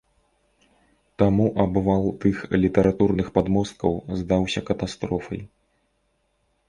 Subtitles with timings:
[1.21, 3.93] Таму абвал тых літаратурных падмосткаў
[4.23, 5.41] здаўся катастрофай.